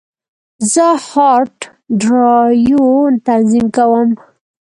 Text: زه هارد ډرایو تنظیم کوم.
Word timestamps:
زه 0.73 0.87
هارد 1.09 1.57
ډرایو 2.01 2.85
تنظیم 3.25 3.65
کوم. 3.75 4.09